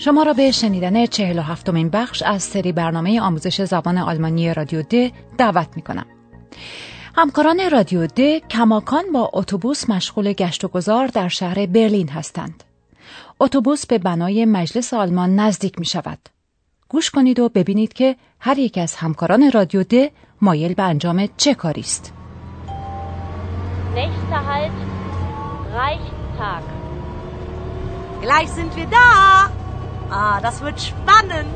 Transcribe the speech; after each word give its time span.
شما 0.00 0.22
را 0.22 0.32
به 0.32 0.50
شنیدن 0.50 1.06
چهل 1.06 1.38
و 1.38 1.42
هفتمین 1.42 1.88
بخش 1.88 2.22
از 2.22 2.42
سری 2.42 2.72
برنامه 2.72 3.20
آموزش 3.20 3.64
زبان 3.64 3.98
آلمانی 3.98 4.54
رادیو 4.54 4.82
د 4.82 5.12
دعوت 5.38 5.68
می 5.76 5.82
کنم. 5.82 6.06
همکاران 7.16 7.70
رادیو 7.70 8.06
د 8.06 8.38
کماکان 8.38 9.12
با 9.12 9.30
اتوبوس 9.32 9.90
مشغول 9.90 10.32
گشت 10.32 10.64
و 10.64 10.68
گذار 10.68 11.06
در 11.06 11.28
شهر 11.28 11.66
برلین 11.66 12.08
هستند. 12.08 12.64
اتوبوس 13.40 13.86
به 13.86 13.98
بنای 13.98 14.44
مجلس 14.44 14.94
آلمان 14.94 15.36
نزدیک 15.36 15.78
می 15.78 15.86
شود. 15.86 16.18
گوش 16.88 17.10
کنید 17.10 17.38
و 17.40 17.48
ببینید 17.48 17.92
که 17.92 18.16
هر 18.40 18.58
یک 18.58 18.78
از 18.78 18.94
همکاران 18.94 19.50
رادیو 19.50 19.82
د 19.82 20.10
مایل 20.40 20.74
به 20.74 20.82
انجام 20.82 21.28
چه 21.36 21.54
کاری 21.54 21.80
است. 21.80 22.12
Gleich 28.22 28.50
sind 28.58 28.72
wir 28.76 28.88
da. 28.98 29.59
Ah, 30.10 30.40
das 30.40 30.60
wird 30.60 30.80
spannend. 30.80 31.54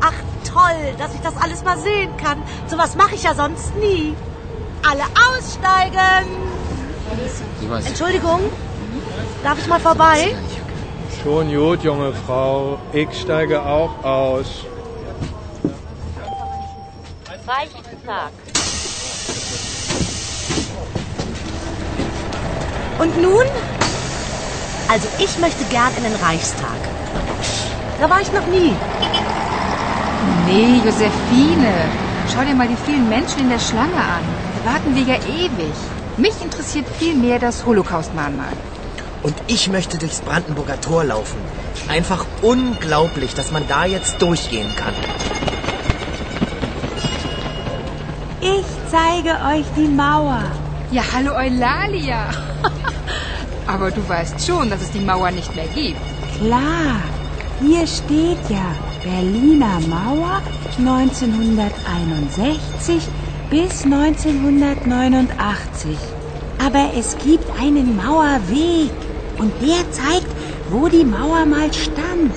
Ach 0.00 0.12
toll, 0.44 0.94
dass 0.98 1.14
ich 1.14 1.20
das 1.20 1.36
alles 1.40 1.62
mal 1.64 1.78
sehen 1.78 2.16
kann. 2.16 2.42
So 2.66 2.76
was 2.76 2.96
mache 2.96 3.14
ich 3.14 3.22
ja 3.22 3.34
sonst 3.34 3.74
nie. 3.76 4.14
Alle 4.88 5.04
aussteigen. 5.28 6.26
Entschuldigung, 7.86 8.40
darf 9.42 9.58
ich 9.58 9.66
mal 9.68 9.80
vorbei? 9.80 10.34
Schon 11.22 11.54
gut, 11.54 11.82
junge 11.82 12.12
Frau. 12.12 12.78
Ich 12.92 13.20
steige 13.20 13.62
auch 13.62 14.04
aus. 14.04 14.64
Reichstag. 17.46 18.32
Und 22.98 23.22
nun? 23.22 23.46
Also 24.88 25.08
ich 25.18 25.38
möchte 25.38 25.64
gern 25.66 25.92
in 25.96 26.04
den 26.04 26.16
Reichstag. 26.16 26.95
Da 28.00 28.10
war 28.10 28.20
ich 28.20 28.30
noch 28.32 28.46
nie. 28.46 28.74
Nee, 30.46 30.80
Josephine. 30.84 31.72
Schau 32.32 32.44
dir 32.44 32.54
mal 32.54 32.68
die 32.68 32.76
vielen 32.84 33.08
Menschen 33.08 33.40
in 33.40 33.50
der 33.50 33.58
Schlange 33.58 33.96
an. 33.96 34.22
Da 34.56 34.72
warten 34.72 34.94
wir 34.94 35.02
ja 35.02 35.14
ewig. 35.14 35.74
Mich 36.18 36.34
interessiert 36.42 36.86
viel 36.98 37.14
mehr 37.14 37.38
das 37.38 37.64
Holocaust-Mahnmal. 37.64 38.52
Und 39.22 39.34
ich 39.46 39.68
möchte 39.68 39.98
durchs 39.98 40.20
Brandenburger 40.20 40.80
Tor 40.80 41.04
laufen. 41.04 41.38
Einfach 41.88 42.24
unglaublich, 42.42 43.34
dass 43.34 43.50
man 43.50 43.66
da 43.66 43.84
jetzt 43.84 44.20
durchgehen 44.20 44.70
kann. 44.76 44.94
Ich 48.40 48.66
zeige 48.90 49.30
euch 49.30 49.66
die 49.76 49.88
Mauer. 49.88 50.42
Ja, 50.90 51.02
hallo 51.14 51.34
Eulalia. 51.34 52.28
Aber 53.66 53.90
du 53.90 54.06
weißt 54.08 54.46
schon, 54.46 54.70
dass 54.70 54.82
es 54.82 54.90
die 54.90 55.00
Mauer 55.00 55.30
nicht 55.30 55.54
mehr 55.56 55.66
gibt. 55.74 56.00
Klar, 56.38 57.00
hier 57.61 57.87
steht 57.87 58.49
ja 58.49 58.75
Berliner 59.03 59.79
Mauer 59.95 60.41
1961 60.77 63.01
bis 63.49 63.83
1989. 63.83 65.97
Aber 66.67 66.85
es 66.95 67.17
gibt 67.25 67.49
einen 67.59 67.95
Mauerweg 67.95 68.91
und 69.37 69.51
der 69.61 69.91
zeigt, 69.91 70.31
wo 70.71 70.87
die 70.87 71.03
Mauer 71.03 71.45
mal 71.45 71.73
stand. 71.73 72.31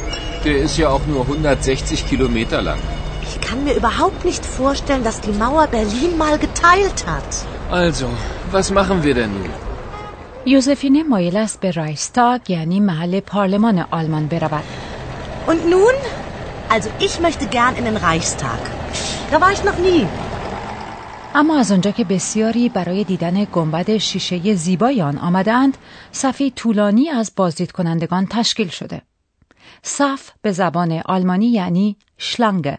Der 0.44 0.58
ist 0.58 0.76
ja 0.76 0.88
auch 0.88 1.06
nur 1.06 1.20
160 1.22 2.08
Kilometer 2.08 2.60
lang. 2.62 2.80
Ich 3.22 3.40
kann 3.40 3.62
mir 3.64 3.74
überhaupt 3.74 4.24
nicht 4.24 4.44
vorstellen, 4.44 5.04
dass 5.04 5.20
die 5.20 5.32
Mauer 5.32 5.66
Berlin 5.68 6.18
mal 6.18 6.38
geteilt 6.38 7.06
hat. 7.06 7.46
Also, 7.70 8.08
was 8.50 8.70
machen 8.70 9.02
wir 9.02 9.14
denn 9.14 9.32
nun? 9.32 9.50
یوزفینه 10.46 11.02
مایل 11.02 11.36
است 11.36 11.60
به 11.60 11.70
رایستاگ 11.70 12.50
یعنی 12.50 12.80
محل 12.80 13.20
پارلمان 13.20 13.86
آلمان 13.90 14.28
برود. 14.28 14.64
Und 15.51 15.61
nun? 15.75 15.95
Also 16.75 16.89
ich 17.07 17.13
möchte 17.25 17.45
gern 17.47 17.73
in 17.79 17.85
den 17.89 17.97
Reichstag. 17.97 18.59
Da 19.31 19.37
war 19.43 19.51
ich 19.55 19.63
noch 19.69 19.79
nie. 19.87 20.07
اما 21.35 21.59
از 21.59 21.71
آنجا 21.71 21.91
که 21.91 22.03
بسیاری 22.03 22.69
برای 22.69 23.03
دیدن 23.03 23.45
گنبد 23.45 23.97
شیشه 23.97 24.55
زیبای 24.55 25.01
آن 25.01 25.17
آمدند 25.17 25.77
صفی 26.11 26.51
طولانی 26.51 27.09
از 27.09 27.31
بازدید 27.35 27.71
کنندگان 27.71 28.27
تشکیل 28.29 28.67
شده 28.67 29.01
صف 29.83 30.31
به 30.41 30.51
زبان 30.51 31.01
آلمانی 31.05 31.47
یعنی 31.51 31.95
شلانگه 32.17 32.77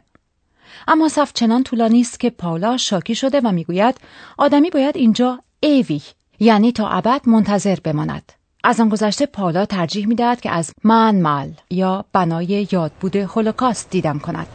اما 0.89 1.09
صف 1.09 1.33
چنان 1.33 1.63
طولانی 1.63 2.01
است 2.01 2.21
که 2.21 2.31
پاولا 2.31 2.77
شاکی 2.77 3.15
شده 3.15 3.41
و 3.41 3.53
می‌گوید 3.53 3.95
آدمی 4.39 4.71
باید 4.71 4.97
اینجا 4.97 5.39
ایوی 5.61 6.03
یعنی 6.41 6.73
تا 6.73 6.89
ابد 6.89 7.29
منتظر 7.29 7.77
بماند 7.85 8.33
از 8.65 8.81
آن 8.81 8.89
گذشته 8.89 9.27
پاولا 9.27 9.65
ترجیح 9.65 10.07
می‌دهد 10.07 10.41
که 10.41 10.51
از 10.51 10.73
منمل 10.85 11.51
یا 11.71 12.05
بنای 12.13 12.69
یادبود 12.73 13.17
هولوکاست 13.17 13.91
دیدن 13.91 14.19
کند 14.19 14.47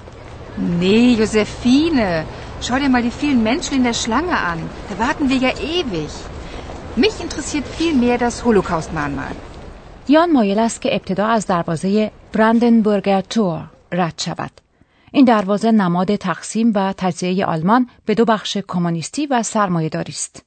Nee, 0.58 1.16
Josephine. 1.20 2.26
Schau 2.66 2.80
dir 2.80 2.90
mal 2.90 3.04
die 3.04 3.18
vielen 3.22 3.44
Menschen 3.44 3.74
in 3.80 3.84
der 3.84 3.94
Schlange 3.94 4.38
an. 4.52 4.60
Da 4.90 4.94
warten 5.06 5.30
wir 5.30 5.38
ja 5.38 5.52
ewig. 5.78 6.12
Mich 6.96 7.16
interessiert 7.26 7.68
viel 7.80 7.94
mehr 8.04 8.18
das 8.18 8.46
Holocaust-Mahnmal. 8.46 9.36
یان 10.08 10.32
مایل 10.32 10.60
است 10.60 10.82
که 10.82 10.96
ابتدا 10.96 11.28
از 11.28 11.46
دروازه 11.46 12.12
برندنبورگر 12.34 13.22
تور 13.22 13.70
رد 13.92 14.22
شود. 14.22 14.52
این 15.12 15.26
دروازه 15.26 15.72
نماد 15.72 16.16
تقسیم 16.16 16.72
و 16.76 16.94
تجزیه 16.98 17.46
آلمان 17.46 17.90
به 18.06 18.16
دو 18.16 18.26
بخش 18.26 18.58
کمونیستی 18.68 19.28
و 19.28 19.44
سرمایه‌داری 19.44 20.12
است. 20.12 20.45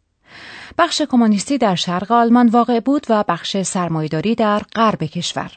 بخش 0.78 1.02
کمونیستی 1.02 1.58
در 1.58 1.74
شرق 1.74 2.12
آلمان 2.12 2.48
واقع 2.48 2.80
بود 2.80 3.06
و 3.08 3.24
بخش 3.28 3.62
سرمایه‌داری 3.62 4.34
در 4.34 4.62
غرب 4.74 5.04
کشور. 5.04 5.50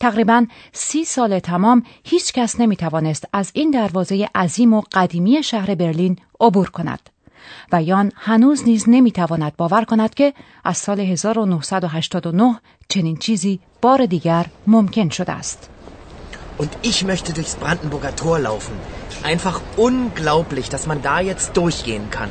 تقریبا 0.00 0.46
سی 0.72 1.04
سال 1.04 1.38
تمام 1.38 1.82
هیچ 2.04 2.32
کس 2.32 2.60
نمی 2.60 2.76
توانست 2.76 3.24
از 3.32 3.50
این 3.54 3.70
دروازه 3.70 4.28
عظیم 4.34 4.72
و 4.72 4.82
قدیمی 4.92 5.42
شهر 5.42 5.74
برلین 5.74 6.18
عبور 6.40 6.70
کند 6.70 7.10
و 7.72 7.82
یان 7.82 8.12
هنوز 8.16 8.64
نیز 8.64 8.84
نمی 8.88 9.12
تواند 9.12 9.56
باور 9.56 9.84
کند 9.84 10.14
که 10.14 10.34
از 10.64 10.78
سال 10.78 11.00
1989 11.00 12.60
چنین 12.88 13.16
چیزی 13.16 13.60
بار 13.82 14.06
دیگر 14.06 14.46
ممکن 14.66 15.08
شده 15.08 15.32
است. 15.32 15.70
Und 16.58 16.70
ich 16.82 17.04
möchte 17.04 17.32
durchs 17.32 17.54
Brandenburger 17.62 18.14
Tor 18.16 18.38
laufen. 18.40 18.74
Einfach 19.22 19.60
unglaublich, 19.76 20.68
dass 20.68 20.84
man 20.90 21.02
da 21.02 21.20
jetzt 21.20 21.56
durchgehen 21.56 22.10
kann. 22.10 22.30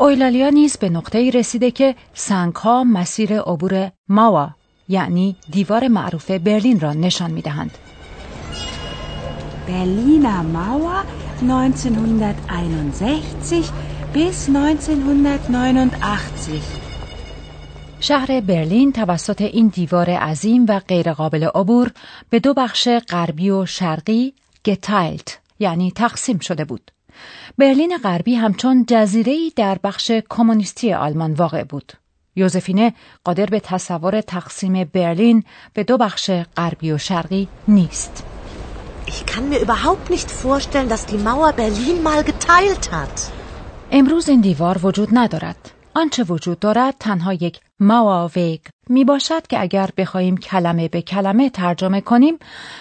اویلالیا 0.00 0.48
نیز 0.48 0.76
به 0.76 0.88
نقطه 0.88 1.30
رسیده 1.30 1.70
که 1.70 1.94
سنگها 2.14 2.84
مسیر 2.84 3.40
عبور 3.40 3.90
ماوا 4.08 4.50
یعنی 4.88 5.36
دیوار 5.50 5.88
معروف 5.88 6.30
برلین 6.30 6.80
را 6.80 6.92
نشان 6.92 7.30
می 7.30 7.42
دهند. 7.42 7.78
Berliner 9.68 10.42
Mauer 10.54 11.04
1961 11.42 13.70
bis 14.14 14.48
1989. 14.48 15.90
شهر 18.00 18.40
برلین 18.40 18.92
توسط 18.92 19.40
این 19.40 19.68
دیوار 19.68 20.10
عظیم 20.10 20.66
و 20.68 20.80
غیرقابل 20.88 21.48
عبور 21.54 21.92
به 22.30 22.40
دو 22.40 22.54
بخش 22.54 22.88
غربی 23.08 23.50
و 23.50 23.66
شرقی 23.66 24.34
گتایلت 24.64 25.38
یعنی 25.58 25.90
تقسیم 25.90 26.38
شده 26.38 26.64
بود. 26.64 26.90
برلین 27.58 27.98
غربی 27.98 28.34
همچون 28.34 28.84
جزیره‌ای 28.88 29.52
در 29.56 29.78
بخش 29.84 30.10
کمونیستی 30.30 30.92
آلمان 30.92 31.32
واقع 31.32 31.64
بود. 31.64 31.92
یوزفینه 32.36 32.94
قادر 33.24 33.46
به 33.46 33.60
تصور 33.60 34.20
تقسیم 34.20 34.84
برلین 34.84 35.44
به 35.74 35.84
دو 35.84 35.96
بخش 35.96 36.30
غربی 36.56 36.92
و 36.92 36.98
شرقی 36.98 37.48
نیست. 37.68 38.24
Ich 39.06 39.26
kann 39.26 39.48
mir 39.50 39.60
überhaupt 39.66 40.10
nicht 40.10 40.30
vorstellen, 40.30 40.88
dass 40.88 41.06
die 41.06 41.18
Mauer 41.28 41.52
Berlin 41.52 42.02
mal 42.02 42.22
geteilt 42.24 42.92
hat. 42.92 43.32
امروز 43.92 44.28
این 44.28 44.40
دیوار 44.40 44.78
وجود 44.82 45.08
ندارد. 45.12 45.70
آنچه 45.94 46.24
وجود 46.24 46.58
دارد 46.58 46.94
تنها 47.00 47.32
یک 47.32 47.60
ماواویگ 47.80 48.60
می 48.88 49.04
باشد 49.04 49.46
که 49.46 49.60
اگر 49.60 49.90
بخواهیم 49.96 50.36
کلمه 50.36 50.88
به 50.88 51.02
کلمه 51.02 51.50
ترجمه 51.50 52.00
کنیم 52.00 52.38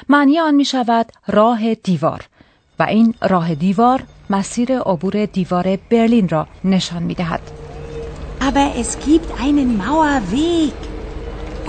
معنی 0.09 0.39
آن 0.39 0.55
می 0.55 0.65
شود 0.65 1.11
راه 1.27 1.75
دیوار 1.75 2.29
و 2.79 2.83
این 2.83 3.13
راه 3.21 3.55
دیوار 3.55 4.03
مسیر 4.29 4.79
عبور 4.79 5.25
دیوار 5.25 5.77
برلین 5.89 6.29
را 6.29 6.47
نشان 6.63 7.03
می 7.03 7.13
دهد. 7.13 7.41
Aber 8.39 8.75
es 8.83 8.99
gibt 8.99 9.29
einen 9.45 9.77
Mauerweg. 9.77 10.77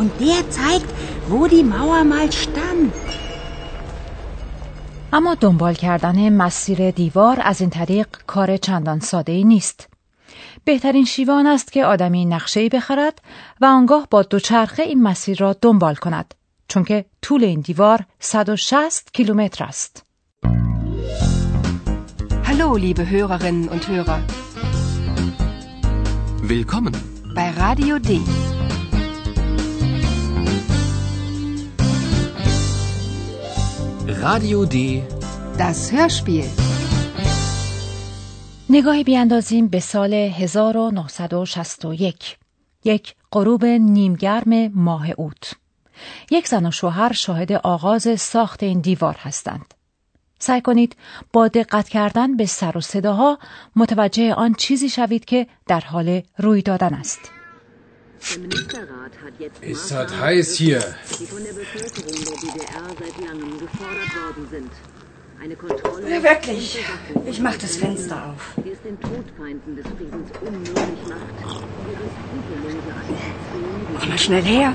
Und 0.00 0.10
der 0.20 0.40
zeigt, 0.50 0.90
wo 1.28 1.46
die 1.46 1.62
Mauer 1.62 2.05
mal 2.05 2.32
stand. 2.32 2.93
اما 5.12 5.34
دنبال 5.34 5.75
کردن 5.75 6.32
مسیر 6.32 6.90
دیوار 6.90 7.38
از 7.43 7.60
این 7.60 7.70
طریق 7.70 8.06
کار 8.26 8.56
چندان 8.56 9.00
ساده 9.00 9.32
ای 9.32 9.44
نیست. 9.44 9.88
بهترین 10.64 11.05
شیوان 11.05 11.46
است 11.46 11.72
که 11.72 11.84
آدمی 11.84 12.25
نقشه 12.25 12.69
بخرد 12.69 13.22
و 13.60 13.64
آنگاه 13.64 14.06
با 14.10 14.22
دوچرخه 14.22 14.82
این 14.82 15.02
مسیر 15.02 15.38
را 15.38 15.52
دنبال 15.52 15.94
کند 15.94 16.34
چون 16.69 16.84
که 16.84 17.05
طول 17.22 17.44
این 17.44 17.60
دیوار 17.60 18.05
160 18.20 19.10
کیلومتر 19.12 19.64
است. 19.64 20.07
Hallo, 22.60 22.76
liebe 22.76 23.08
Hörerinnen 23.08 23.69
und 23.69 23.88
Hörer. 23.88 24.20
Willkommen. 26.43 26.93
Bei 27.37 27.50
Radio 27.50 28.00
D. 28.00 28.20
Radio 34.25 34.64
D. 34.64 35.05
Das 35.56 35.93
Hörspiel. 35.93 36.49
نگاهی 38.70 39.05
بیاندازیم 39.05 39.69
به 39.69 39.81
سال 39.81 40.14
1961 40.14 42.38
یک 42.84 43.14
غروب 43.32 43.64
نیمگرم 43.64 44.69
ماه 44.75 45.10
اوت 45.10 45.52
یک 46.31 46.49
زن 46.49 46.66
و 46.66 46.70
شوهر 46.70 47.12
شاهد 47.12 47.52
آغاز 47.52 48.20
ساخت 48.20 48.62
این 48.62 48.81
دیوار 48.81 49.16
هستند 49.19 49.75
سعی 50.38 50.61
کنید 50.61 50.96
با 51.32 51.49
دقت 51.49 51.88
کردن 51.88 52.37
به 52.37 52.46
سر 52.46 52.79
و 52.79 52.81
صداها 52.81 53.38
متوجه 53.76 54.35
آن 54.35 54.55
چیزی 54.55 54.88
شوید 54.88 55.25
که 55.25 55.46
در 55.67 55.81
حال 55.81 56.23
روی 56.38 56.62
دادن 56.62 56.94
است 56.94 57.20
Ist 59.62 59.90
das 59.93 60.20
heiß 60.20 60.56
hier? 60.56 60.82
Ja, 66.14 66.23
wirklich. 66.23 66.79
Ich 67.26 67.41
mach 67.41 67.56
das 67.56 67.76
Fenster 67.76 68.17
auf. 68.26 68.43
Komm 73.99 74.08
mal 74.08 74.19
schnell 74.19 74.43
her. 74.43 74.75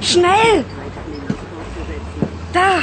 Schnell! 0.00 0.64
Da! 2.52 2.82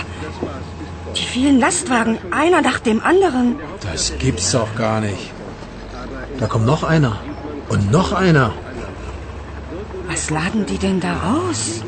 Die 1.17 1.25
vielen 1.25 1.59
Lastwagen, 1.59 2.17
einer 2.31 2.61
nach 2.61 2.79
dem 2.79 3.01
anderen. 3.03 3.55
Das 3.81 4.13
gibt's 4.19 4.51
doch 4.51 4.75
gar 4.75 4.99
nicht. 4.99 5.31
Da 6.39 6.47
kommt 6.47 6.65
noch 6.65 6.83
einer. 6.83 7.19
Und 7.69 7.91
noch 7.91 8.11
einer. 8.11 8.53
Was 10.07 10.29
laden 10.29 10.65
die 10.65 10.77
denn 10.77 10.99
da 10.99 11.13
aus? 11.35 11.81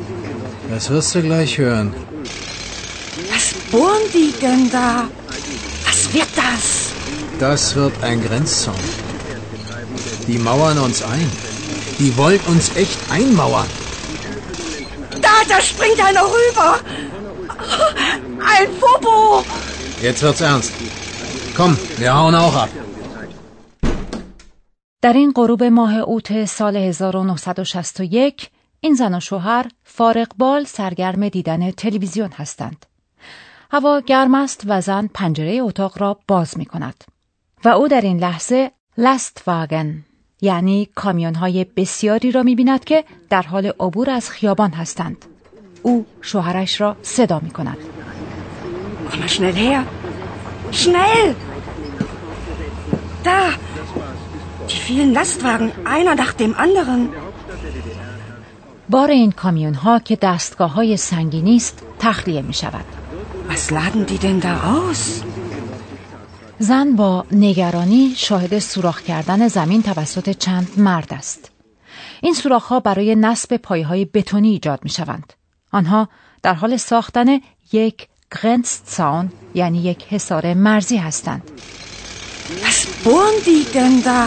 Das 0.70 0.90
wirst 0.90 1.14
du 1.14 1.22
gleich 1.22 1.58
hören. 1.58 1.94
Was 3.32 3.54
bohren 3.70 4.02
die 4.12 4.32
denn 4.40 4.70
da? 4.70 5.04
Was 5.86 6.12
wird 6.12 6.28
das? 6.34 6.92
Das 7.38 7.74
wird 7.74 7.92
ein 8.02 8.22
Grenzzaun. 8.22 8.74
Die 10.26 10.38
mauern 10.38 10.78
uns 10.78 11.02
ein. 11.02 11.30
Die 11.98 12.16
wollen 12.16 12.40
uns 12.46 12.74
echt 12.76 12.98
einmauern. 13.10 13.66
Da, 15.20 15.28
da 15.48 15.60
springt 15.60 16.00
einer 16.00 16.22
rüber. 16.22 16.80
Ein 18.40 18.68
Fobo. 18.80 19.44
Jetzt 20.02 20.22
wird's 20.22 20.40
ernst. 20.40 20.72
Komm, 21.56 21.76
wir 21.98 22.14
hauen 22.14 22.34
auch 22.34 22.54
ab. 22.54 22.68
در 25.02 25.12
این 25.12 25.32
غروب 25.32 25.62
ماه 25.64 25.94
اوت 25.94 26.44
سال 26.44 26.76
1961 26.76 28.50
این 28.80 28.94
زن 28.94 29.14
و 29.14 29.20
شوهر 29.20 29.66
فارق 29.84 30.28
بال 30.38 30.64
سرگرم 30.64 31.28
دیدن 31.28 31.70
تلویزیون 31.70 32.30
هستند. 32.32 32.86
هوا 33.70 34.00
گرم 34.00 34.34
است 34.34 34.62
و 34.66 34.80
زن 34.80 35.06
پنجره 35.14 35.60
اتاق 35.62 36.02
را 36.02 36.18
باز 36.28 36.58
می 36.58 36.66
کند. 36.66 37.04
و 37.64 37.68
او 37.68 37.88
در 37.88 38.00
این 38.00 38.18
لحظه 38.18 38.70
لست 38.98 39.42
واگن 39.46 40.04
یعنی 40.40 40.88
کامیون 40.94 41.34
های 41.34 41.64
بسیاری 41.64 42.32
را 42.32 42.42
می 42.42 42.54
بیند 42.54 42.84
که 42.84 43.04
در 43.30 43.42
حال 43.42 43.72
عبور 43.80 44.10
از 44.10 44.30
خیابان 44.30 44.70
هستند. 44.70 45.24
او 45.82 46.06
شوهرش 46.20 46.80
را 46.80 46.96
صدا 47.02 47.40
می 47.40 47.50
کند. 47.50 47.97
Komm 49.10 49.20
mal 49.20 49.28
schnell 49.28 49.56
her. 49.66 49.78
Schnell! 50.80 51.26
Da! 53.28 53.40
Die 54.70 54.82
vielen 54.88 55.12
Lastwagen, 55.18 55.72
einer 55.96 56.14
nach 56.14 56.32
dem 56.32 56.52
anderen. 56.66 57.08
بار 58.90 59.10
این 59.10 59.32
کامیون 59.32 59.74
ها 59.74 59.98
که 59.98 60.16
دستگاه 60.16 60.72
های 60.72 60.96
سنگینی 60.96 61.56
است 61.56 61.82
تخلیه 61.98 62.42
می 62.42 62.54
شود. 62.54 62.84
Was 63.48 63.70
laden 63.70 64.06
die 64.06 64.18
denn 64.18 64.40
da 64.40 64.54
aus? 64.64 65.24
زن 66.58 66.96
با 66.96 67.26
نگرانی 67.32 68.14
شاهد 68.16 68.58
سوراخ 68.58 69.02
کردن 69.02 69.48
زمین 69.48 69.82
توسط 69.82 70.30
چند 70.30 70.68
مرد 70.76 71.14
است. 71.14 71.50
این 72.22 72.34
سوراخ 72.34 72.64
ها 72.64 72.80
برای 72.80 73.14
نصب 73.14 73.56
پایه 73.56 73.86
های 73.86 74.04
بتونی 74.04 74.48
ایجاد 74.48 74.80
می 74.84 74.90
شوند. 74.90 75.32
آنها 75.72 76.08
در 76.42 76.54
حال 76.54 76.76
ساختن 76.76 77.40
یک 77.72 78.08
گرنززاون 78.32 79.32
یعنی 79.54 79.78
یک 79.82 80.04
حصار 80.10 80.54
مرزی 80.54 80.96
هستند. 80.96 81.42
Was 82.62 82.80
bohren 83.04 83.38
die 83.46 83.64
denn 83.74 84.02
da? 84.02 84.22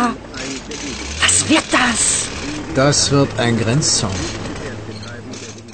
Was 1.22 1.38
wird 1.50 1.68
das? 1.82 2.02
Das 2.76 2.98
wird 3.12 3.32
ein 3.40 3.56
Grenzzaun. 3.58 4.12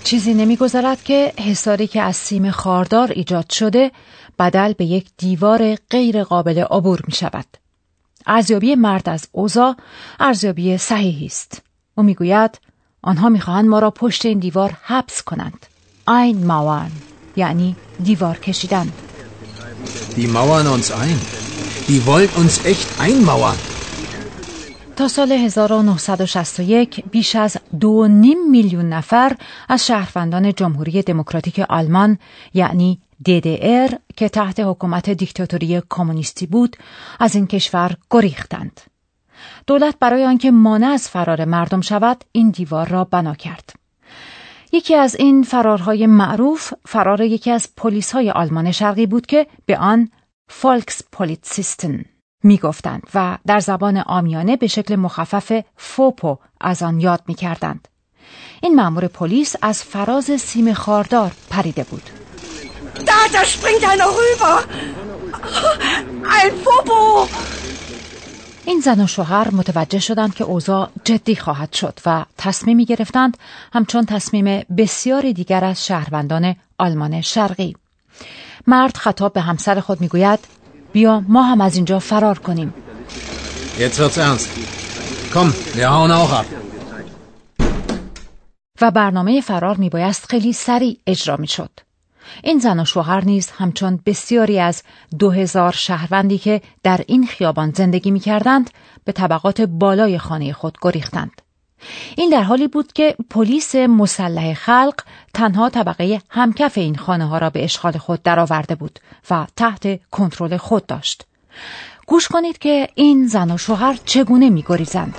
چیزی 0.04 0.34
نمیگذرد 0.34 1.04
که 1.04 1.34
حصاری 1.40 1.88
که 1.88 2.02
از 2.02 2.16
سیم 2.16 2.52
خاردار 2.52 3.12
ایجاد 3.12 3.50
شده 3.50 3.92
بدل 4.40 4.74
به 4.74 4.86
یک 4.86 5.08
دیوار 5.18 5.76
غیر 5.76 6.24
قابل 6.24 6.60
عبور 6.60 7.02
می 7.08 7.14
شود. 7.14 7.46
ارزیابی 8.28 8.76
مرد 8.76 9.10
از 9.10 9.28
اوزا 9.32 9.76
ارزیابی 10.20 10.78
صحیحی 10.78 11.26
است. 11.26 11.62
او 11.96 12.04
می‌گوید 12.04 12.60
آنها 13.02 13.30
می‌خواهند 13.30 13.70
ما 13.70 13.80
را 13.80 13.92
پشت 13.92 14.26
این 14.26 14.40
دیوار 14.40 14.78
حبس 14.84 15.24
کنند. 15.24 15.66
این 16.08 16.46
ماوان 16.46 16.92
یعنی 17.38 17.76
دیوار 18.04 18.38
کشیدن. 18.38 18.88
Die 20.18 20.28
mauern 20.38 20.68
uns 20.76 20.88
ein. 21.04 21.20
Die 21.90 22.02
wollen 22.06 22.32
uns 22.42 22.56
echt 22.66 22.88
einmauern. 23.00 23.58
تا 24.98 25.08
سال 25.08 25.32
1961 25.32 27.04
بیش 27.12 27.36
از 27.36 27.58
دو 27.80 28.08
نیم 28.08 28.50
میلیون 28.52 28.90
نفر 28.90 29.36
از 29.70 29.88
شهروندان 29.88 30.54
جمهوری 30.54 31.02
دموکراتیک 31.02 31.60
آلمان 31.60 32.18
یعنی 32.54 33.02
DDR 33.30 33.96
که 34.16 34.30
تحت 34.30 34.60
حکومت 34.60 35.10
دیکتاتوری 35.10 35.82
کمونیستی 35.90 36.46
بود 36.46 36.78
از 37.20 37.36
این 37.36 37.48
کشور 37.48 37.96
گریختند. 38.12 38.82
دولت 39.68 39.96
برای 40.00 40.26
آنکه 40.26 40.52
مانع 40.52 40.88
از 40.88 41.10
فرار 41.10 41.46
مردم 41.46 41.82
شود 41.82 42.24
این 42.32 42.50
دیوار 42.50 42.88
را 42.88 43.04
بنا 43.04 43.36
کرد. 43.36 43.77
یکی 44.72 44.96
از 44.96 45.16
این 45.16 45.44
فرارهای 45.44 46.08
معروف 46.08 46.74
فرار 46.86 47.22
یکی 47.22 47.52
از 47.52 47.68
پلیس 47.78 48.12
های 48.12 48.32
آلمان 48.32 48.72
شرقی 48.72 49.06
بود 49.06 49.26
که 49.26 49.48
به 49.66 49.78
آن 49.78 50.10
فالکس 50.50 51.02
پولیتسیستن 51.12 52.06
می 52.44 52.58
گفتند 52.58 53.04
و 53.14 53.38
در 53.48 53.60
زبان 53.60 53.98
آمیانه 53.98 54.58
به 54.58 54.68
شکل 54.68 54.96
مخفف 54.96 55.64
فوپو 55.78 56.38
از 56.62 56.84
آن 56.84 57.00
یاد 57.00 57.24
می 57.28 57.34
کردند. 57.34 57.88
این 58.62 58.76
مأمور 58.76 59.08
پلیس 59.08 59.56
از 59.62 59.84
فراز 59.84 60.26
سیم 60.26 60.74
خاردار 60.74 61.32
پریده 61.50 61.84
بود. 61.84 62.10
Da, 63.06 63.20
da 63.32 63.46
springt 63.46 63.86
einer 63.86 64.10
rüber. 64.20 64.54
Ein. 66.36 67.57
این 68.68 68.80
زن 68.80 69.04
و 69.04 69.08
شوهر 69.08 69.52
متوجه 69.52 70.00
شدند 70.00 70.36
که 70.36 70.44
اوضاع 70.44 70.90
جدی 71.04 71.36
خواهد 71.36 71.74
شد 71.74 72.00
و 72.06 72.26
تصمیمی 72.38 72.86
گرفتند 72.86 73.38
همچون 73.74 74.06
تصمیم 74.06 74.66
بسیار 74.78 75.32
دیگر 75.32 75.66
از 75.66 75.86
شهروندان 75.86 76.56
آلمان 76.78 77.22
شرقی. 77.22 77.76
مرد 78.68 78.98
خطاب 78.98 79.34
به 79.34 79.42
همسر 79.42 79.80
خود 79.80 80.02
می‌گوید 80.02 80.40
بیا 80.94 81.24
ما 81.28 81.44
هم 81.44 81.62
از 81.62 81.76
اینجا 81.76 82.00
فرار 82.00 82.40
کنیم. 82.40 82.74
Jetzt 83.78 84.00
wird's 84.00 84.18
ernst. 84.18 84.50
Komm, 85.34 85.54
wir 85.76 85.88
hauen 85.90 86.12
auch 86.12 86.34
ab. 86.40 86.46
و 88.82 88.92
برنامه 88.92 89.42
فرار 89.42 89.78
میبایست 89.78 90.26
خیلی 90.30 90.54
سریع 90.54 90.98
اجرا 91.08 91.38
می‌شد. 91.38 91.72
این 92.44 92.60
زن 92.60 92.80
و 92.80 92.86
شوهر 92.86 93.26
نیز 93.26 93.50
همچون 93.50 94.00
بسیاری 94.06 94.60
از 94.60 94.84
دو 95.20 95.32
هزار 95.32 95.72
شهروندی 95.72 96.38
که 96.38 96.62
در 96.84 97.02
این 97.08 97.28
خیابان 97.28 97.72
زندگی 97.72 98.12
می 98.12 98.20
کردند 98.20 98.70
به 99.06 99.12
طبقات 99.12 99.62
بالای 99.62 100.18
خانه 100.18 100.54
خود 100.54 100.78
گریختند. 100.82 101.42
این 102.18 102.30
در 102.30 102.44
حالی 102.44 102.68
بود 102.68 102.94
که 102.94 103.16
پلیس 103.30 103.76
مسلح 103.76 104.54
خلق 104.54 105.02
تنها 105.34 105.70
طبقه 105.70 106.22
همکف 106.30 106.78
این 106.78 106.96
خانه 106.96 107.26
ها 107.26 107.38
را 107.38 107.50
به 107.50 107.64
اشغال 107.64 107.98
خود 107.98 108.24
درآورده 108.24 108.76
بود 108.76 109.00
و 109.30 109.48
تحت 109.56 110.10
کنترل 110.12 110.58
خود 110.58 110.86
داشت. 110.86 111.26
گوش 112.08 112.28
کنید 112.28 112.58
که 112.58 112.90
این 112.96 113.28
زن 113.28 113.52
و 113.52 113.58
شوهر 113.58 114.00
چگونه 114.06 114.50
می 114.50 114.64
گریزند. 114.68 115.16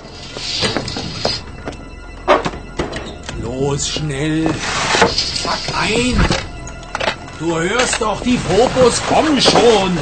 Los, 3.43 3.88
schnell. 3.95 4.53
Pack 5.45 5.65
ein. 5.75 6.48
Du 7.38 7.57
hörst 7.57 8.00
doch, 8.00 8.21
die 8.23 8.37
Popos 8.37 9.00
kommen 9.07 9.40
schon. 9.40 9.97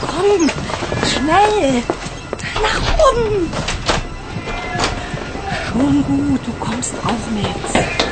Komm, 0.00 0.50
schnell. 1.04 1.82
Nach 2.62 2.80
oben. 3.10 3.50
Schon 5.72 6.04
gut, 6.04 6.40
du 6.46 6.52
kommst 6.64 6.94
auch 7.04 7.30
mit. 7.32 8.05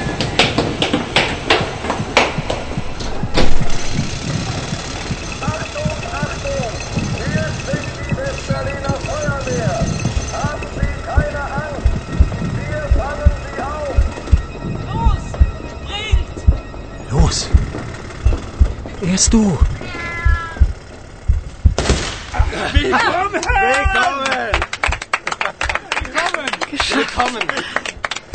Erst 19.25 19.33
du. 19.33 19.59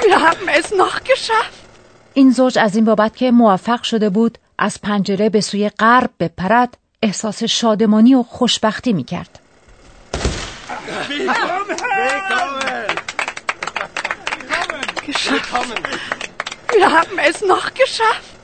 Wir 0.04 0.20
haben 0.28 0.48
es 0.60 0.72
noch 0.72 1.04
geschafft. 1.04 1.60
این 2.14 2.32
زوج 2.32 2.60
از 2.60 2.76
این 2.76 2.86
بابت 2.86 3.16
که 3.16 3.32
موفق 3.32 3.84
شده 3.84 4.10
بود 4.10 4.38
از 4.58 4.82
پنجره 4.82 5.30
به 5.30 5.42
سوی 5.42 5.70
غرب 5.70 6.10
بپرد 6.20 6.78
احساس 7.02 7.44
شادمانی 7.44 8.16
و 8.16 8.24
خوشبختی 8.24 8.94
می 8.94 9.04
کرد. 9.04 9.40
Wir 16.80 16.92
haben 16.92 17.18
es 17.30 17.42
noch 17.42 17.74
geschafft. 17.74 18.39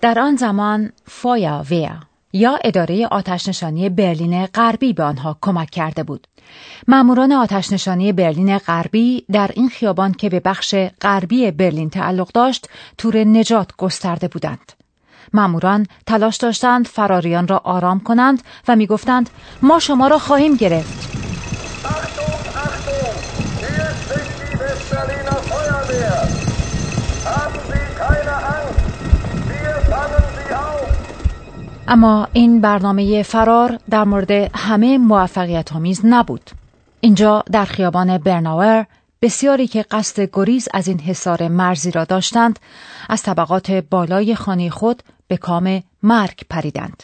در 0.00 0.18
آن 0.18 0.36
زمان 0.36 0.92
فایاویا 1.06 2.00
یا 2.32 2.58
اداره 2.64 3.06
آتشنشانی 3.06 3.88
برلین 3.88 4.46
غربی 4.46 4.92
به 4.92 5.02
آنها 5.02 5.38
کمک 5.40 5.70
کرده 5.70 6.02
بود. 6.02 6.26
ماموران 6.88 7.32
آتشنشانی 7.32 8.12
برلین 8.12 8.58
غربی 8.58 9.24
در 9.32 9.50
این 9.54 9.68
خیابان 9.68 10.12
که 10.12 10.28
به 10.28 10.40
بخش 10.40 10.74
غربی 11.00 11.50
برلین 11.50 11.90
تعلق 11.90 12.32
داشت 12.32 12.68
تور 12.98 13.16
نجات 13.16 13.76
گسترده 13.76 14.28
بودند. 14.28 14.72
ماموران 15.32 15.86
تلاش 16.06 16.36
داشتند 16.36 16.86
فراریان 16.86 17.48
را 17.48 17.58
آرام 17.58 18.00
کنند 18.00 18.42
و 18.68 18.76
می‌گفتند 18.76 19.30
ما 19.62 19.78
شما 19.78 20.08
را 20.08 20.18
خواهیم 20.18 20.56
گرفت. 20.56 21.10
اما 31.90 32.28
این 32.32 32.60
برنامه 32.60 33.22
فرار 33.22 33.78
در 33.90 34.04
مورد 34.04 34.30
همه 34.54 34.98
موفقیت 34.98 35.72
آمیز 35.72 36.00
نبود. 36.04 36.50
اینجا 37.00 37.44
در 37.52 37.64
خیابان 37.64 38.18
برناور 38.18 38.86
بسیاری 39.22 39.66
که 39.66 39.82
قصد 39.82 40.28
گریز 40.32 40.68
از 40.74 40.88
این 40.88 41.00
حصار 41.00 41.48
مرزی 41.48 41.90
را 41.90 42.04
داشتند 42.04 42.58
از 43.08 43.22
طبقات 43.22 43.70
بالای 43.70 44.34
خانه 44.34 44.70
خود 44.70 45.02
به 45.28 45.36
کام 45.36 45.82
مرگ 46.02 46.40
پریدند. 46.50 47.02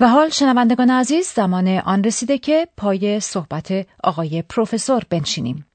و 0.00 0.08
حال 0.08 0.28
شنوندگان 0.28 0.90
عزیز 0.90 1.26
زمان 1.34 1.68
آن 1.68 2.04
رسیده 2.04 2.38
که 2.38 2.68
پای 2.76 3.20
صحبت 3.20 3.86
آقای 4.04 4.42
پروفسور 4.42 5.02
بنشینیم. 5.10 5.66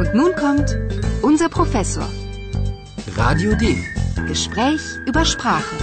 Und 0.00 0.10
nun 0.14 0.32
kommt 0.42 0.68
unser 1.22 1.48
Professor. 1.48 2.23
Radio 3.12 3.54
D. 3.54 3.64
Gespräch 4.28 4.80
über 5.06 5.24
Sprache. 5.24 5.76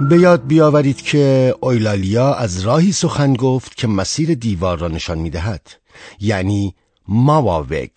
به 0.00 0.18
یاد 0.18 0.46
بیاورید 0.46 1.02
که 1.02 1.54
اویلالیا 1.60 2.34
از 2.34 2.60
راهی 2.60 2.92
سخن 2.92 3.34
گفت 3.34 3.76
که 3.76 3.86
مسیر 3.86 4.34
دیوار 4.34 4.78
را 4.78 4.88
نشان 4.88 5.18
می‌دهد 5.18 5.70
یعنی 6.20 6.74
ماواوگ 7.08 7.90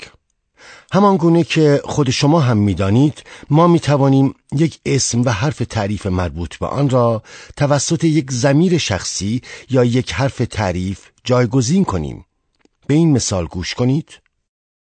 همان 0.94 1.18
گونه 1.18 1.44
که 1.44 1.82
خود 1.86 2.10
شما 2.10 2.40
هم 2.40 2.58
می‌دانید 2.58 3.24
ما 3.50 3.68
می 3.68 3.80
توانیم 3.80 4.34
یک 4.56 4.80
اسم 4.86 5.22
و 5.22 5.30
حرف 5.30 5.58
تعریف 5.70 6.06
مربوط 6.06 6.56
به 6.56 6.68
آن 6.68 6.90
را 6.90 7.24
توسط 7.58 8.04
یک 8.04 8.32
زمیر 8.32 8.78
شخصی 8.78 9.42
یا 9.70 9.84
یک 9.84 10.14
حرف 10.14 10.42
تعریف 10.50 11.00
جایگزین 11.24 11.86
کنیم 11.86 12.26
به 12.88 12.94
این 12.94 13.12
مثال 13.12 13.46
گوش 13.46 13.74
کنید 13.74 14.21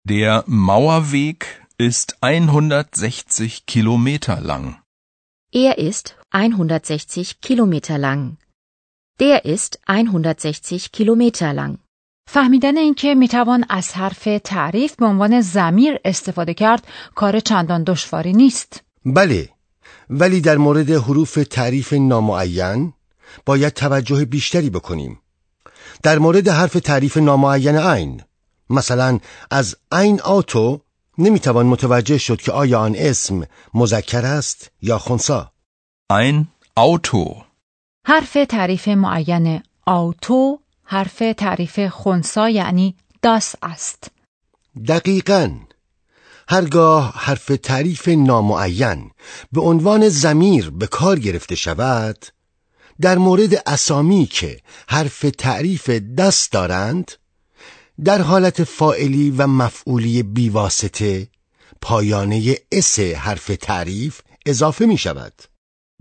Der 0.09 0.45
Mauerweg 0.47 1.67
ist 1.79 2.19
160 2.21 3.67
Kilometer 3.67 4.41
lang. 4.41 4.77
Er 5.53 5.79
ist 5.79 6.15
160 6.31 7.41
Kilometer 7.41 7.99
lang. 7.99 8.37
Der 9.19 9.45
ist 9.45 9.81
160 9.89 10.93
Kilometer 10.93 11.53
lang. 11.53 11.79
فهمیدن 12.29 12.77
اینکه 12.77 13.15
می‌توان 13.15 13.65
از 13.69 13.93
حرف 13.93 14.29
تعریف 14.45 14.97
به 14.97 15.07
عنوان 15.07 15.41
زمیر 15.41 15.99
استفاده 16.05 16.55
کرد 16.55 16.87
کار 17.15 17.41
چندان 17.41 17.85
دشواری 17.85 18.33
نیست. 18.33 18.85
بله 19.05 19.49
ولی 20.11 20.41
در 20.41 20.57
مورد 20.57 20.91
حروف 20.91 21.39
تعریف 21.51 21.93
نامعین 21.93 22.93
باید 23.47 23.73
توجه 23.73 24.25
بیشتری 24.25 24.71
بکنیم 24.71 25.21
در 26.03 26.19
مورد 26.19 26.49
حرف 26.49 26.73
تعریف 26.73 27.17
نامعین 27.17 27.77
عین 27.77 28.23
مثلا 28.71 29.19
از 29.51 29.77
عین 29.93 30.21
آتو 30.21 30.81
نمی‌توان 31.19 31.67
متوجه 31.67 32.19
شد 32.19 32.41
که 32.41 32.53
آیا 32.53 32.81
آن 32.81 32.95
اسم 32.99 33.47
مذکر 33.75 34.27
است 34.27 34.71
یا 34.83 34.99
خونسا 34.99 35.53
Ein 36.13 36.47
Auto. 36.79 37.45
حرف 38.07 38.37
تعریف 38.49 38.89
معین 38.89 39.63
آوتو 39.87 40.59
حرف 40.85 41.23
تعریف 41.37 41.81
خونسا 41.87 42.49
یعنی 42.51 42.95
داس 43.23 43.55
است. 43.63 44.11
دقیقا 44.89 45.51
هرگاه 46.49 47.13
حرف 47.17 47.53
تعریف 47.63 48.09
نامعین 48.09 49.11
به 49.53 49.61
عنوان 49.61 50.09
زمیر 50.09 50.71
به 50.71 50.87
کار 50.87 51.19
گرفته 51.19 51.55
شود 51.55 52.27
در 53.01 53.19
مورد 53.19 53.63
اسامی 53.67 54.27
که 54.27 54.61
حرف 54.89 55.27
تعریف 55.39 55.91
دست 55.91 56.53
دارند 56.53 57.13
در 58.05 58.23
حالت 58.23 58.65
فائلی 58.65 59.31
و 59.31 59.47
مفعولی 59.47 60.23
بیواسطه 60.23 61.29
پایانه 61.81 62.55
اس 62.73 62.99
حرف 62.99 63.47
تعریف 63.61 64.21
اضافه 64.47 64.87
می 64.87 64.99
شود 64.99 65.33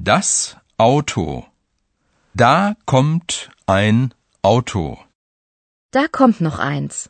Das 0.03 0.55
Auto. 0.77 1.45
Da 2.37 2.75
kommt 2.85 3.49
ein 3.67 4.13
Auto. 4.43 4.97
Da 5.91 6.07
kommt 6.07 6.41
noch 6.41 6.59
eins. 6.59 7.07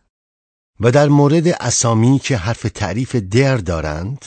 و 0.79 0.91
در 0.91 1.07
مورد 1.07 1.47
اسامی 1.47 2.19
که 2.19 2.37
حرف 2.37 2.61
تعریف 2.61 3.15
در 3.15 3.57
دارند 3.57 4.25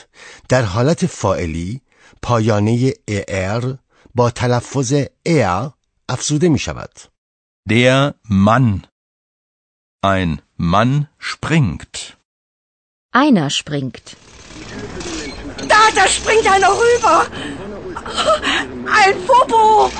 در 0.48 0.62
حالت 0.62 1.06
فائلی 1.06 1.80
پایانه 2.22 2.92
ار 3.28 3.78
با 4.14 4.30
تلفظ 4.30 4.94
ا 5.26 5.70
افزوده 6.08 6.48
می 6.48 6.58
شود 6.58 6.90
Der 7.68 8.14
Mann. 8.30 8.87
Ein 10.02 10.40
Mann 10.56 11.08
springt. 11.18 12.16
Einer 13.10 13.50
springt. 13.50 14.16
Da, 15.72 15.80
da 15.96 16.06
springt 16.06 16.46
einer 16.46 16.68
rüber. 16.68 17.26
Ein 19.00 19.14
Popo. 19.26 19.90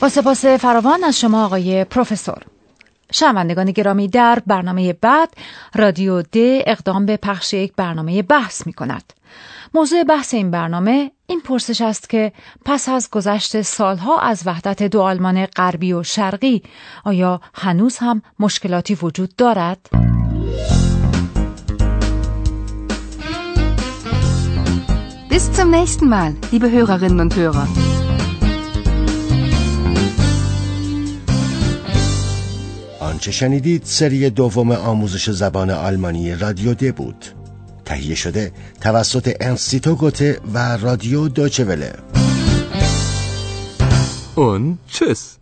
با 0.00 0.08
سپاس 0.08 0.46
فراوان 0.46 1.04
از 1.04 1.20
شما 1.20 1.44
آقای 1.44 1.84
پروفسور. 1.84 2.42
شنوندگان 3.12 3.70
گرامی 3.70 4.08
در 4.08 4.42
برنامه 4.46 4.92
بعد 4.92 5.28
رادیو 5.74 6.22
د 6.22 6.36
اقدام 6.66 7.06
به 7.06 7.16
پخش 7.16 7.52
یک 7.54 7.72
برنامه 7.76 8.22
بحث 8.22 8.66
می 8.66 8.72
کند. 8.72 9.12
موضوع 9.74 10.04
بحث 10.04 10.34
این 10.34 10.50
برنامه 10.50 11.10
این 11.26 11.40
پرسش 11.40 11.80
است 11.80 12.10
که 12.10 12.32
پس 12.64 12.88
از 12.88 13.10
گذشت 13.10 13.62
سالها 13.62 14.20
از 14.20 14.42
وحدت 14.46 14.82
دو 14.82 15.00
آلمان 15.00 15.46
غربی 15.46 15.92
و 15.92 16.02
شرقی 16.02 16.62
آیا 17.04 17.40
هنوز 17.54 17.96
هم 17.96 18.22
مشکلاتی 18.38 18.94
وجود 18.94 19.36
دارد؟ 19.36 19.88
Bis 25.30 25.52
zum 25.52 25.70
nächsten 25.70 26.08
Mal, 26.08 26.32
liebe 26.52 26.70
Hörerinnen 26.70 27.20
und 27.20 27.36
Hörer. 27.36 27.66
آنچه 33.00 33.30
شنیدید 33.30 33.82
سری 33.84 34.30
دوم 34.30 34.72
آموزش 34.72 35.30
زبان 35.30 35.70
آلمانی 35.70 36.34
رادیو 36.34 36.74
د 36.74 36.94
بود 36.94 37.35
تهیه 37.86 38.14
شده 38.14 38.52
توسط 38.80 39.36
انستیتو 39.40 39.94
گوته 39.94 40.40
و 40.54 40.76
رادیو 40.76 41.28
دوچه 41.28 41.64
وله 41.64 41.92
Und 44.36 44.78
tschüss. 44.92 45.38